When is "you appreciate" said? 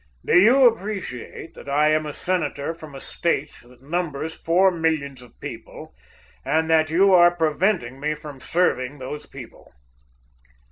0.35-1.53